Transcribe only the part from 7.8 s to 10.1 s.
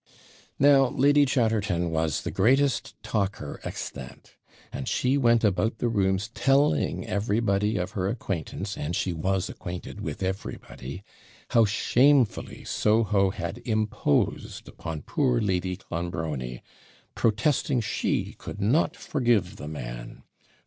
her acquaintance and she was acquainted